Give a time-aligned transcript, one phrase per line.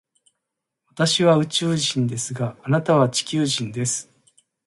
[0.89, 4.09] 私は宇宙人ですが、あなたは地球人です。